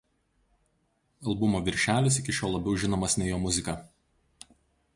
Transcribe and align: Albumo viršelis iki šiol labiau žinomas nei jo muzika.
Albumo 1.33 1.61
viršelis 1.67 2.17
iki 2.23 2.35
šiol 2.37 2.57
labiau 2.57 2.81
žinomas 2.85 3.17
nei 3.23 3.31
jo 3.35 3.41
muzika. 3.47 3.77